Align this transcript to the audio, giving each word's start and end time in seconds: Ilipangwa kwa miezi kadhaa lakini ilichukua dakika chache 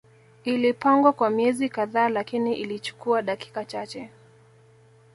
Ilipangwa 0.43 1.13
kwa 1.13 1.29
miezi 1.29 1.69
kadhaa 1.69 2.09
lakini 2.09 2.55
ilichukua 2.55 3.21
dakika 3.21 3.65
chache 3.65 4.09